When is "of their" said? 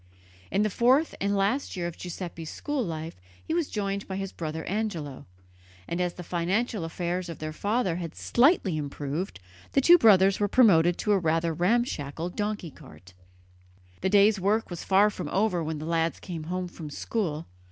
7.29-7.53